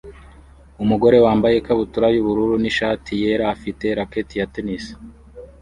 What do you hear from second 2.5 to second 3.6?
nishati yera